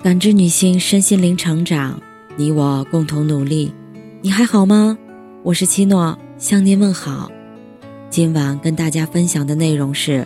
[0.00, 2.00] 感知女性身心灵成长，
[2.36, 3.74] 你我共同努力。
[4.20, 4.96] 你还好吗？
[5.42, 7.28] 我是七诺，向您问好。
[8.08, 10.24] 今晚跟大家分享的内容是：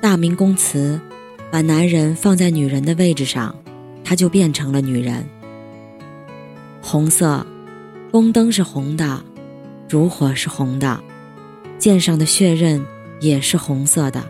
[0.00, 1.00] 大明宫词，
[1.48, 3.54] 把男人放在女人的位置上，
[4.02, 5.24] 他就变成了女人。
[6.82, 7.46] 红色，
[8.10, 9.22] 宫灯是红的，
[9.86, 11.00] 烛火是红的，
[11.78, 12.84] 剑上的血刃
[13.20, 14.24] 也是红色的。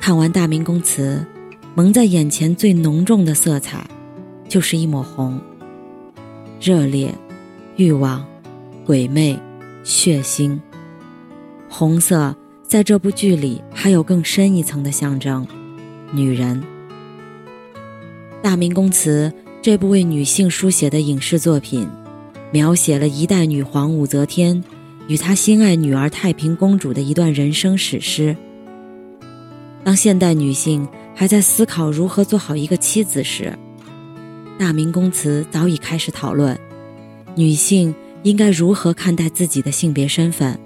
[0.00, 1.22] 看完大明宫词。
[1.76, 3.86] 蒙在眼前最浓重的色彩，
[4.48, 5.38] 就是一抹红。
[6.58, 7.14] 热烈、
[7.76, 8.26] 欲望、
[8.86, 9.38] 鬼魅、
[9.84, 10.58] 血腥。
[11.68, 12.34] 红色
[12.66, 15.46] 在这部剧里还有更深一层的象征，
[16.12, 16.62] 女人。
[18.40, 21.86] 《大明宫词》这部为女性书写的影视作品，
[22.50, 24.64] 描写了一代女皇武则天
[25.08, 28.34] 与她心爱女儿太平公主的一段人生史诗。
[29.86, 30.86] 当现代女性。
[31.18, 33.58] 还在思考如何做好一个妻子时，
[34.58, 36.60] 大明宫词早已开始讨论，
[37.34, 40.60] 女性应该如何看待自己的性别身份，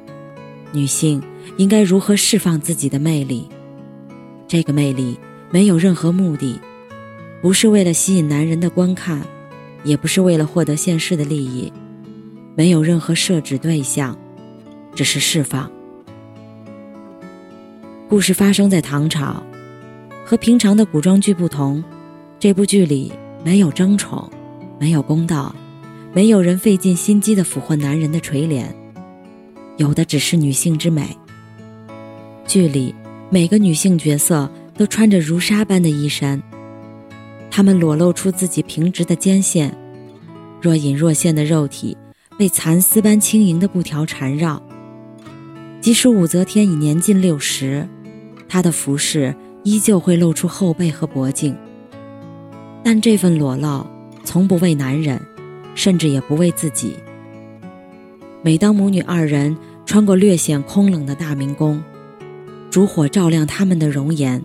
[0.73, 1.23] 女性
[1.57, 3.49] 应该如何释放自己的魅力。
[4.49, 5.17] 这个魅力
[5.53, 6.61] 没有任何目的，
[7.41, 9.23] 不是为了吸引男人的观看，
[9.85, 11.73] 也不是为了获得现世的利益，
[12.57, 14.19] 没有任何设置对象，
[14.97, 15.71] 只是释放。
[18.11, 19.41] 故事发生在唐朝。
[20.25, 21.83] 和平常的古装剧不同，
[22.41, 23.13] 这部剧里
[23.45, 24.29] 没有争宠，
[24.81, 25.55] 没有公道，
[26.13, 28.65] 没有人费尽心机的俘获男人的垂怜，
[29.77, 31.17] 有的只是女性之美。
[32.49, 32.93] 剧里
[33.31, 36.43] 每个女性角色都穿着如纱般的衣衫，
[37.49, 39.73] 她们裸露出自己平直的肩线，
[40.61, 41.97] 若隐若现的肉体
[42.37, 44.61] 被蚕丝般轻盈的布条缠绕。
[45.81, 47.89] 即使武则天已年近六十，
[48.51, 49.33] 她的服饰。
[49.63, 51.55] 依旧会露出后背和脖颈，
[52.83, 53.87] 但这份裸露
[54.25, 55.21] 从不为男人，
[55.75, 56.97] 甚至也不为自己。
[58.41, 59.55] 每当母女二人
[59.85, 61.85] 穿过略显空冷的大明宫，
[62.71, 64.43] 烛火照亮他们的容颜，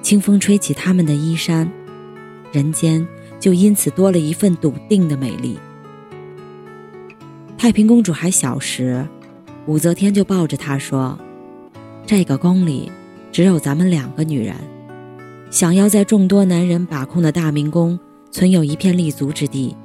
[0.00, 1.68] 清风吹起他们的衣衫，
[2.52, 3.04] 人间
[3.40, 5.58] 就因此多了一份笃定的美丽。
[7.58, 9.04] 太平公主还小时，
[9.66, 11.18] 武则天就抱着她说
[12.06, 12.92] ：“这个宫里。”
[13.36, 14.56] 只有咱们两个女人，
[15.50, 19.76] 想要在众多男人把控的大明宫存有一片立足之地，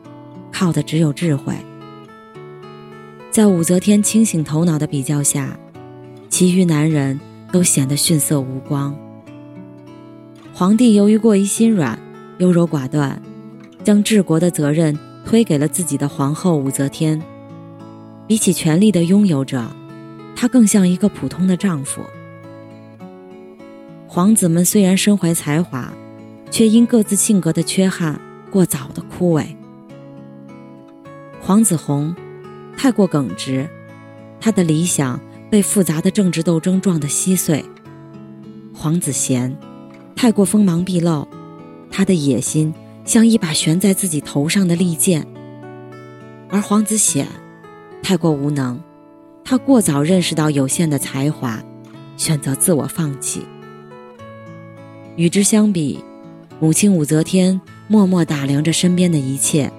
[0.54, 1.54] 靠的只有智慧。
[3.30, 5.60] 在武则天清醒头脑的比较下，
[6.30, 7.20] 其余男人
[7.52, 8.96] 都显得逊色无光。
[10.54, 12.00] 皇帝由于过于心软、
[12.38, 13.22] 优柔寡断，
[13.84, 17.22] 将治国的责任推给了自己的皇后武则天。
[18.26, 19.68] 比起权力的拥有者，
[20.38, 22.02] 他更像一个普通的丈夫。
[24.14, 25.90] 皇子们虽然身怀才华，
[26.50, 28.20] 却因各自性格的缺憾
[28.52, 29.46] 过早的枯萎。
[31.40, 32.14] 皇子弘
[32.76, 33.70] 太过耿直，
[34.38, 35.18] 他的理想
[35.50, 37.64] 被复杂的政治斗争撞得稀碎；
[38.74, 39.58] 皇子贤
[40.14, 41.26] 太过锋芒毕露，
[41.90, 42.74] 他的野心
[43.06, 45.24] 像一把悬在自己头上的利剑；
[46.50, 47.26] 而皇子显
[48.04, 48.78] 太过无能，
[49.46, 51.64] 他过早认识到有限的才华，
[52.18, 53.44] 选择自我放弃。
[55.18, 56.04] 与之相比，
[56.60, 59.72] 母亲武则天默默打量着身边的一切，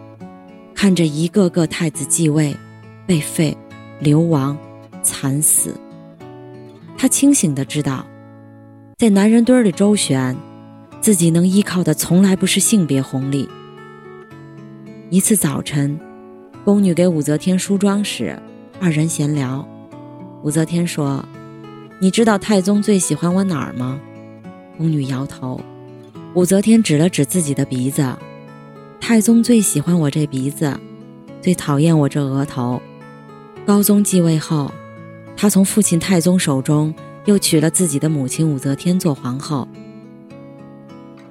[0.75, 2.54] 看着一个个太子继位、
[3.06, 3.56] 被废、
[3.98, 4.56] 流亡、
[5.03, 5.75] 惨死。
[6.98, 8.06] 她清醒的知道，
[8.98, 10.37] 在男人堆里周旋，
[11.00, 13.48] 自己能依靠的从来不是性别红利。
[15.09, 15.98] 一次早晨，
[16.65, 18.38] 宫女给武则天梳妆时，
[18.78, 19.66] 二人闲聊，
[20.42, 21.25] 武则天说
[22.00, 23.98] ：“你知道太宗最喜欢我哪儿吗？”
[24.78, 25.60] 宫女摇头，
[26.34, 28.16] 武则天指了指自己的鼻子。
[29.00, 30.78] 太宗最喜欢我这鼻子，
[31.41, 32.81] 最讨厌我这额头。
[33.66, 34.72] 高宗继位后，
[35.37, 36.94] 他从父亲太宗手中
[37.25, 39.66] 又娶了自己的母亲武则天做皇后。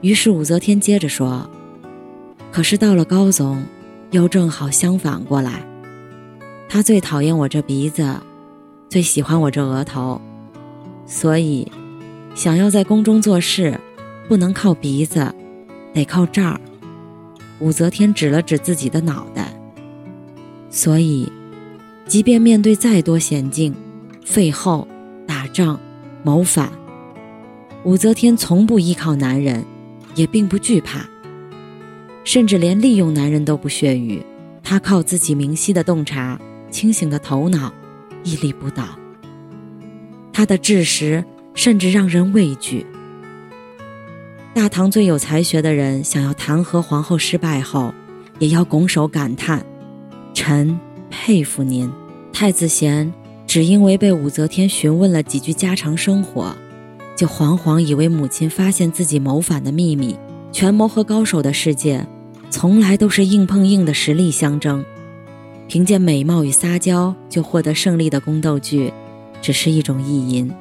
[0.02, 1.50] 于是武则天接着说
[2.52, 3.64] ：“可是到了高宗，
[4.12, 5.66] 又正好相反过来，
[6.70, 8.16] 他最讨厌我这鼻子，
[8.90, 10.20] 最喜欢我这额头，
[11.06, 11.72] 所以。”
[12.34, 13.78] 想要在宫中做事，
[14.28, 15.34] 不能靠鼻子，
[15.94, 16.60] 得靠这儿。
[17.60, 19.54] 武则天指了指自己的脑袋。
[20.70, 21.32] 所以，
[22.08, 23.76] 即便面对再多险境，
[24.26, 24.88] 废后、
[25.28, 25.80] 打仗、
[26.24, 26.72] 谋反，
[27.84, 29.64] 武则天从不依靠男人，
[30.16, 31.06] 也并不惧怕，
[32.24, 34.24] 甚至连利用男人都不屑于。
[34.64, 36.40] 她靠自己明晰的洞察、
[36.72, 37.72] 清醒的头脑，
[38.24, 38.86] 屹立不倒。
[40.32, 41.24] 她的智识。
[41.54, 42.86] 甚至让人畏惧。
[44.54, 47.94] 大唐最有才学的人想要弹劾皇后失败后，
[48.40, 49.66] 也要拱手感叹
[50.34, 51.92] ：“臣佩服您。”
[52.34, 53.14] 太子贤
[53.46, 56.56] 只因为被武则天询问了几句家常生活，
[57.16, 60.18] 就惶惶以为母亲发现自己谋反的秘密。
[60.52, 62.06] 权谋和高手的世界，
[62.50, 64.84] 从来都是硬碰硬的实力相争。
[65.68, 68.92] 凭借美貌与撒娇就获得胜利的宫斗剧，
[69.42, 70.52] 只是一种意淫。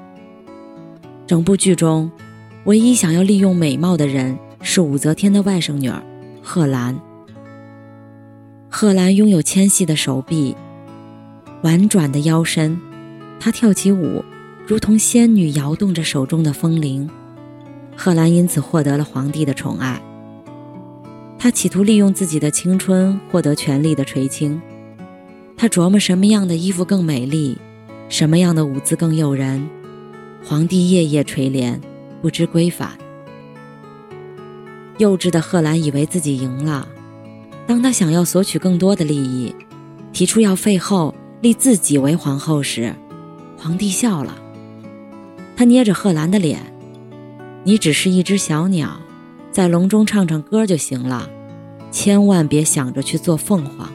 [1.31, 2.11] 整部剧中，
[2.65, 6.03] 唯一想要利用美貌的人是武则天的外甥女儿
[6.43, 6.99] 贺兰。
[8.69, 10.56] 贺兰拥有纤细的手臂，
[11.62, 12.77] 婉转的腰身，
[13.38, 14.25] 她跳起舞，
[14.67, 17.09] 如同仙女摇动着手中的风铃。
[17.97, 20.03] 贺兰因此获得了皇帝的宠爱。
[21.38, 24.61] 她企图利用自己的青春获得权力的垂青。
[25.56, 27.56] 她琢磨什么样的衣服更美丽，
[28.09, 29.65] 什么样的舞姿更诱人。
[30.42, 31.78] 皇帝夜夜垂怜，
[32.22, 32.90] 不知归返。
[34.98, 36.88] 幼稚的贺兰以为自己赢了。
[37.66, 39.54] 当他想要索取更多的利益，
[40.12, 42.94] 提出要废后立自己为皇后时，
[43.56, 44.37] 皇帝笑了。
[45.56, 46.60] 他捏着贺兰的脸
[47.64, 48.98] ：“你只是一只小鸟，
[49.52, 51.28] 在笼中唱唱歌就行了，
[51.92, 53.92] 千万别想着去做凤凰。”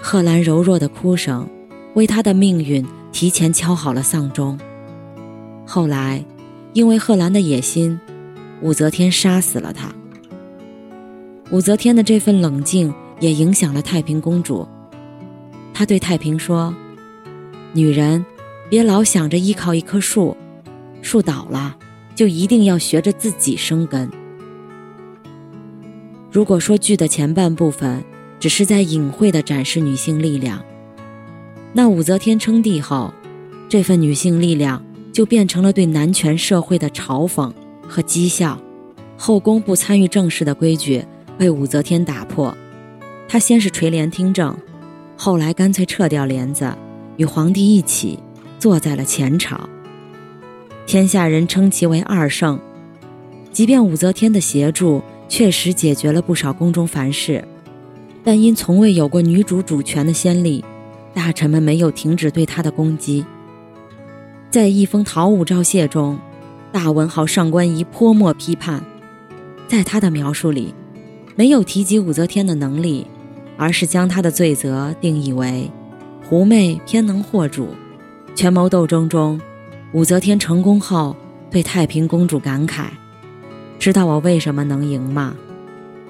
[0.00, 1.48] 贺兰柔弱的哭声，
[1.94, 2.84] 为他的命运
[3.16, 4.58] 提前敲好了丧钟。
[5.66, 6.22] 后来，
[6.74, 7.98] 因为贺兰的野心，
[8.60, 9.90] 武则天杀死了他。
[11.50, 14.68] 武则天的这份冷静也影响了太平公主。
[15.72, 16.74] 她对太平说
[17.72, 18.22] ：“女人，
[18.68, 20.36] 别老想着依靠一棵树，
[21.00, 21.74] 树倒了，
[22.14, 24.10] 就一定要学着自己生根。”
[26.30, 28.04] 如果说剧的前半部分，
[28.38, 30.62] 只是在隐晦地展示女性力量。
[31.76, 33.12] 那武则天称帝后，
[33.68, 34.82] 这份女性力量
[35.12, 37.52] 就变成了对男权社会的嘲讽
[37.86, 38.58] 和讥笑。
[39.14, 41.04] 后宫不参与政事的规矩
[41.36, 42.56] 被武则天打破，
[43.28, 44.56] 她先是垂帘听政，
[45.18, 46.74] 后来干脆撤掉帘子，
[47.18, 48.18] 与皇帝一起
[48.58, 49.68] 坐在了前朝。
[50.86, 52.58] 天下人称其为二圣。
[53.52, 57.46] 即便武则天的协助确实解决了不少宫中烦事。
[58.24, 60.64] 但因从未有过女主主权的先例，
[61.16, 63.24] 大臣们没有停止对他的攻击。
[64.50, 66.18] 在一封讨武诏谢中，
[66.70, 68.84] 大文豪上官仪泼墨批判，
[69.66, 70.74] 在他的描述里，
[71.34, 73.06] 没有提及武则天的能力，
[73.56, 75.70] 而是将她的罪责定义为
[76.28, 77.68] 狐媚偏能惑主。
[78.34, 79.40] 权谋斗争中，
[79.92, 81.16] 武则天成功后
[81.50, 82.88] 对太平公主感慨
[83.80, 85.34] ：“知道我为什么能赢吗？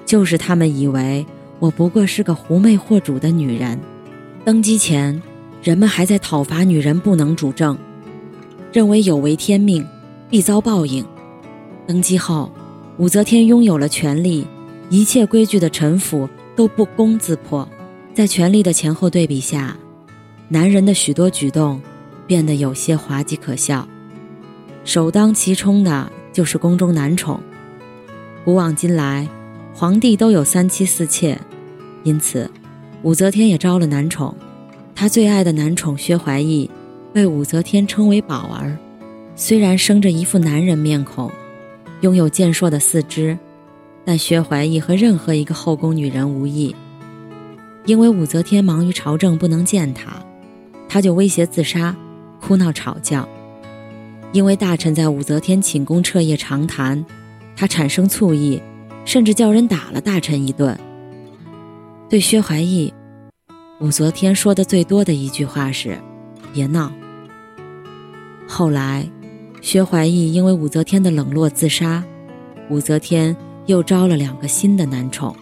[0.05, 1.25] 就是他们以为。”
[1.59, 3.79] 我不过是个狐媚惑主的女人。
[4.47, 5.21] 登基前，
[5.61, 7.77] 人们还在讨伐女人不能主政，
[8.71, 9.85] 认为有违天命，
[10.29, 11.05] 必遭报应。
[11.85, 12.49] 登基后，
[12.95, 14.47] 武则天拥有了权力，
[14.89, 17.67] 一切规矩的臣服都不攻自破。
[18.13, 19.75] 在权力的前后对比下，
[20.47, 21.81] 男人的许多举动
[22.25, 23.85] 变得有些滑稽可笑。
[24.85, 27.37] 首当其冲的就是宫中男宠。
[28.45, 29.27] 古往今来。
[29.73, 31.37] 皇帝都有三妻四妾，
[32.03, 32.49] 因此，
[33.03, 34.35] 武则天也招了男宠。
[34.95, 36.69] 她最爱的男宠薛怀义，
[37.13, 38.77] 被武则天称为宝儿。
[39.35, 41.31] 虽然生着一副男人面孔，
[42.01, 43.37] 拥有健硕的四肢，
[44.03, 46.75] 但薛怀义和任何一个后宫女人无异。
[47.85, 50.11] 因为武则天忙于朝政不能见他，
[50.89, 51.95] 他就威胁自杀，
[52.41, 53.27] 哭闹吵叫。
[54.33, 57.05] 因为大臣在武则天寝宫彻夜长谈，
[57.55, 58.61] 他产生醋意。
[59.05, 60.77] 甚至叫人打了大臣一顿。
[62.09, 62.93] 对薛怀义，
[63.81, 65.97] 武则天说的最多的一句话是
[66.53, 66.89] ：“别闹。”
[68.47, 69.05] 后来，
[69.61, 72.01] 薛怀义因为武则天的冷落自杀，
[72.69, 73.35] 武则天
[73.65, 75.35] 又招了两个新的男宠，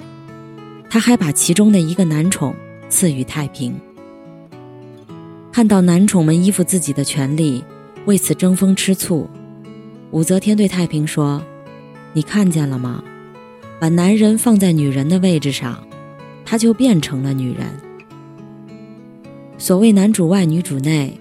[0.90, 2.56] 他还把其中的一个男宠
[2.90, 3.80] 赐予太平。
[5.52, 7.64] 看到男宠们依附自己的权利，
[8.08, 9.30] 为此争风吃醋，
[10.10, 11.44] 武则天对太平说
[12.14, 13.04] ：“你看见了吗？”
[13.80, 15.86] 把男人放在女人的位置上，
[16.46, 17.66] 她就变成了女人。
[19.58, 21.20] 所谓男主外女主内，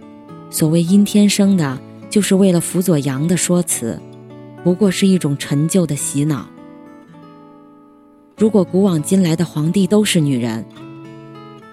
[0.50, 1.78] 所谓阴天生的，
[2.10, 3.98] 就是为了辅佐阳的说辞，
[4.62, 6.46] 不过是一种陈旧的洗脑。
[8.36, 10.64] 如果古往今来的皇帝都是女人，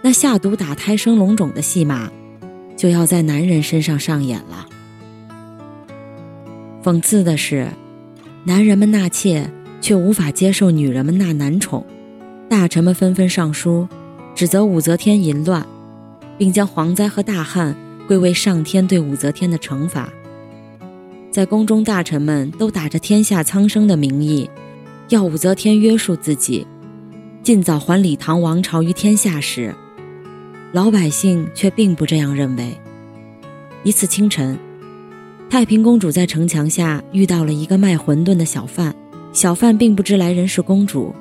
[0.02, 2.10] 那下毒打胎生龙种的戏码，
[2.78, 4.66] 就要在男人身上上演了。
[6.82, 7.68] 讽刺的是，
[8.46, 9.52] 男人们纳妾。
[9.82, 11.84] 却无法接受女人们纳男宠，
[12.52, 13.88] 大臣们纷纷上书，
[14.36, 15.66] 指责武则天淫乱，
[16.38, 17.74] 并将蝗灾和大旱
[18.10, 20.10] 归为上天对武则天的惩罚。
[21.32, 24.50] 在宫中大臣们都打着天下苍生的名义，
[25.08, 26.68] 要武则天约束自己，
[27.42, 29.74] 尽早还李唐王朝于天下时，
[30.74, 32.78] 老百姓却并不这样认为。
[33.84, 34.60] 一次清晨，
[35.50, 38.94] 太平公主在城墙下遇到了一个卖馄饨的小贩，
[39.32, 41.16] 小贩并不知来人是公主，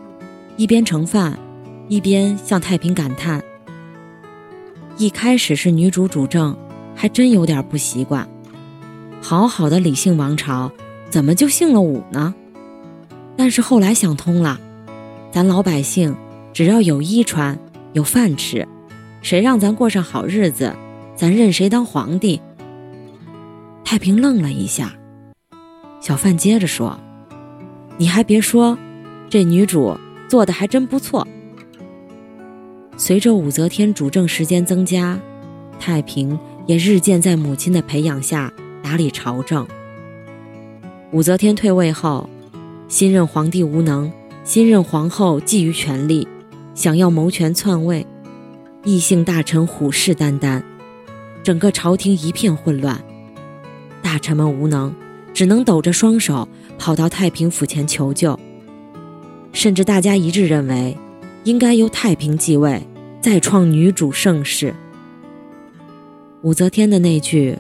[0.57, 1.39] 一边盛饭，
[1.89, 3.43] 一边向太平感叹
[4.99, 6.57] ：“一开始是女主主政，
[6.95, 8.29] 还真有点不习惯。”
[9.23, 10.71] 好好的李姓王朝，
[11.09, 12.35] 怎么就姓了武呢？
[13.37, 14.61] 但是后来想通了，
[15.31, 16.15] 咱老百姓
[16.53, 17.59] 只要有衣穿、
[17.93, 18.67] 有饭吃，
[19.23, 20.75] 谁让咱过上好日子，
[21.15, 22.41] 咱任谁当皇帝。
[23.85, 24.93] 太平愣了一下，
[26.01, 26.99] 小贩接着说
[27.99, 28.79] ：“你还别说，
[29.29, 29.97] 这女主
[30.31, 31.27] 做的还真不错。”
[32.97, 35.21] 随着武则天主政时间增加，
[35.79, 38.51] 太平也日渐在母亲的培养下。
[38.83, 39.65] 打理朝政。
[41.13, 42.29] 武则天退位后，
[42.89, 44.11] 新任皇帝无能，
[44.43, 46.27] 新任皇后觊觎权力，
[46.75, 48.05] 想要谋权篡位，
[48.83, 50.63] 异姓大臣虎视眈眈，
[51.43, 52.99] 整个朝廷一片混乱。
[54.03, 54.93] 大臣们无能，
[55.35, 58.37] 只能抖着双手跑到太平府前求救，
[59.53, 60.97] 甚至大家一致认为，
[61.45, 62.83] 应该由太平继位，
[63.21, 64.75] 再创女主盛世。
[66.43, 67.59] 武则天的那句。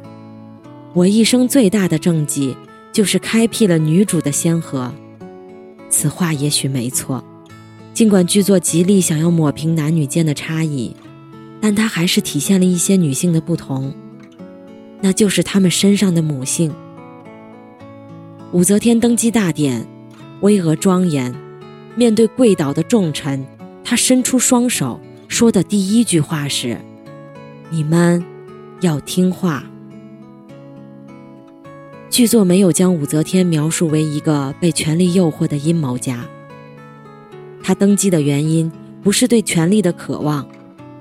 [0.92, 2.56] 我一生最大的政绩，
[2.92, 4.92] 就是开辟了女主的先河。
[5.88, 7.22] 此话也许没错，
[7.94, 10.96] 尽管剧作极力想要抹平男女间的差异，
[11.60, 13.94] 但它还是体现了一些女性的不同，
[15.00, 16.72] 那就是她们身上的母性。
[18.50, 19.86] 武则天登基大典，
[20.40, 21.32] 巍峨庄严，
[21.96, 23.44] 面对跪倒的重臣，
[23.84, 26.78] 他伸出双手，说的第一句话是
[27.70, 28.24] ：“你们
[28.80, 29.64] 要听话。”
[32.10, 36.26] 剧作没有将武则天描述为一个被权力诱惑的阴谋家。
[37.62, 38.70] 她登基的原因
[39.02, 40.46] 不是对权力的渴望，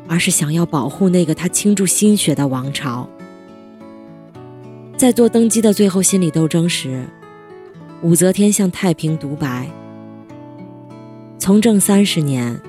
[0.07, 3.09] 而是想要保护那个她倾注心血的王朝。
[4.97, 7.05] 在做登基的最后心理斗争时，
[8.01, 9.69] 武则天向太平独白
[11.49, 12.61] ：“从政三十年，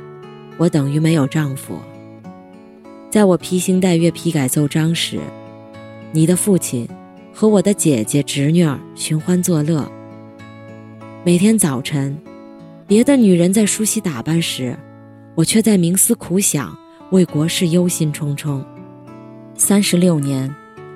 [0.56, 1.78] 我等于没有丈夫。
[3.10, 5.20] 在我披星戴月批改奏章时，
[6.12, 6.88] 你的父亲。”
[7.30, 9.86] 和我的姐姐、侄女儿寻欢作乐。
[11.22, 12.18] 每天早晨，
[12.86, 14.74] 别的女人在梳洗打扮时，
[15.34, 16.74] 我却在冥思苦想，
[17.10, 18.64] 为国事忧心忡忡。
[19.56, 20.50] 三十六年，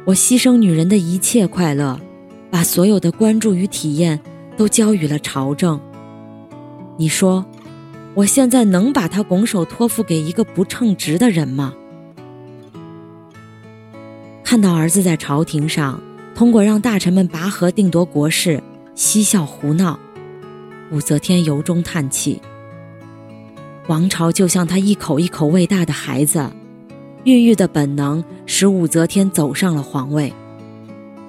[0.07, 2.01] 我牺牲女人的一切快乐，
[2.51, 4.19] 把所有的关注与体验
[4.57, 5.79] 都交予了朝政。
[6.97, 7.45] 你说，
[8.15, 11.75] 我现在能把他拱手托付给一个不称职的人吗？
[14.45, 16.01] 看到儿子在朝廷上。
[16.35, 18.61] 通过让大臣们拔河定夺国事，
[18.97, 19.97] 嬉笑胡闹，
[20.91, 22.43] 武则天由衷叹气。
[23.87, 26.51] 王朝就像他一口一口喂大的孩子，
[27.23, 30.33] 孕育的本能使武则天走上了皇位。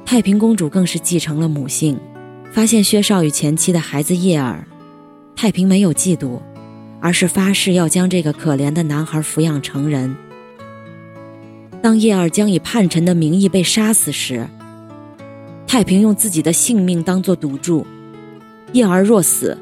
[0.08, 2.00] 太平公主更是继承了母性，
[2.52, 4.68] 发现薛少与前妻的孩子叶儿，
[5.36, 6.40] 太平没有嫉妒，
[7.00, 10.16] 而是发誓要将这个可怜的男孩抚养成人。
[11.82, 14.48] 当叶儿将以叛臣的名义被杀死时，
[15.68, 17.86] 太平用自己的性命当做赌注，
[18.74, 19.58] 叶儿若死，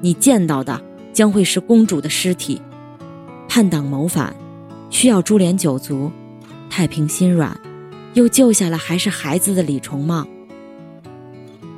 [0.00, 0.80] 你见到的
[1.12, 2.60] 将会是公主的尸体。
[3.48, 4.34] 叛党谋反，
[4.90, 6.10] 需要株连九族。
[6.68, 7.56] 太平心软，
[8.14, 10.26] 又救下了还是孩子的李重茂。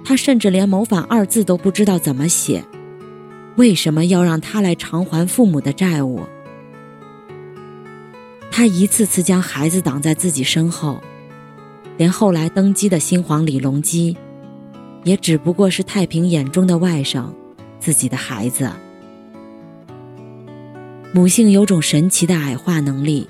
[0.04, 2.64] 他甚至连谋反二字都不知道怎么写，
[3.56, 6.20] 为什么要让他来偿还父母的债务？
[8.50, 11.02] 他一次次将孩子挡在自己身后。
[11.98, 14.14] 连后来登基的新皇李隆基，
[15.04, 17.24] 也只不过是太平眼中的外甥，
[17.80, 18.70] 自己的孩子。
[21.12, 23.26] 母性有种神奇的矮化能力。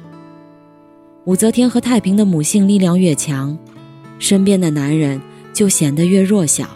[1.27, 3.57] 武则天和太平的母性力量越强，
[4.19, 5.21] 身边的男人
[5.53, 6.69] 就显得越弱小。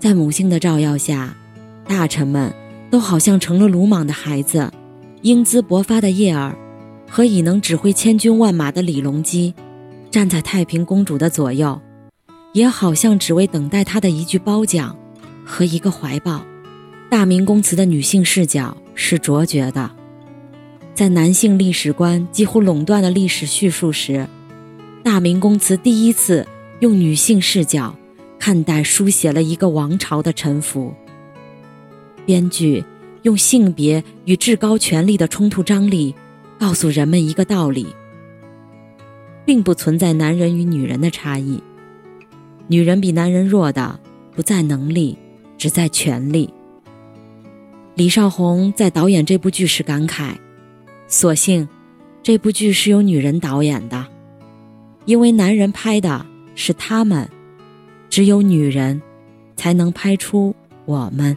[0.00, 1.36] 在母性的照耀下，
[1.92, 2.50] 大臣们
[2.90, 4.72] 都好像成了鲁莽的孩子，
[5.20, 6.56] 英姿勃发的叶儿，
[7.06, 9.52] 和已能指挥千军万马的李隆基。
[10.10, 11.78] 站在太平公主的左右，
[12.54, 14.96] 也好像只为等待她的一句褒奖
[15.44, 16.42] 和一个怀抱。
[17.10, 19.90] 大明宫词的女性视角是卓绝的，
[20.94, 24.26] 在男性历史观几乎垄断了历史叙述时，
[25.04, 26.46] 大明宫词第一次
[26.80, 27.94] 用女性视角
[28.38, 30.94] 看待书写了一个王朝的沉浮。
[32.26, 32.84] 编剧
[33.22, 36.14] 用性别与至高权力的冲突张力，
[36.58, 37.86] 告诉人们一个道理。
[39.44, 41.60] 并不存在男人与女人的差异，
[42.68, 43.98] 女人比男人弱的
[44.36, 45.18] 不在能力，
[45.58, 46.48] 只在权力。
[47.96, 50.34] 李少红在导演这部剧时感慨
[51.08, 51.68] ：“所幸，
[52.22, 54.06] 这部剧是由女人导演的，
[55.06, 56.24] 因为男人拍的
[56.54, 57.28] 是他们，
[58.08, 59.02] 只有女人，
[59.56, 61.36] 才能拍出我们。”